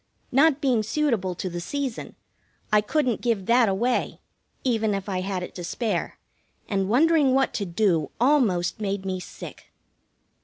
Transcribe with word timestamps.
Not 0.31 0.61
being 0.61 0.81
suitable 0.81 1.35
to 1.35 1.47
the 1.47 1.59
season, 1.59 2.15
I 2.73 2.81
couldn't 2.81 3.21
give 3.21 3.45
that 3.45 3.69
away, 3.69 4.19
even 4.63 4.95
if 4.95 5.07
I 5.07 5.21
had 5.21 5.43
it 5.43 5.53
to 5.53 5.63
spare, 5.63 6.17
and 6.67 6.89
wondering 6.89 7.35
what 7.35 7.53
to 7.53 7.67
do 7.67 8.09
almost 8.19 8.79
made 8.81 9.05
me 9.05 9.19
sick. 9.19 9.71